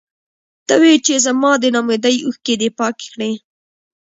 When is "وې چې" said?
0.81-1.13